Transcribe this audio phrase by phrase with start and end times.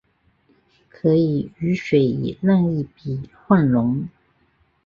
[0.89, 4.09] 可以与水以任意比混溶。